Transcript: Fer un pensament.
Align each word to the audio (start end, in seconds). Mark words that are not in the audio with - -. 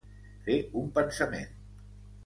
Fer 0.47 0.57
un 0.81 0.89
pensament. 0.97 1.57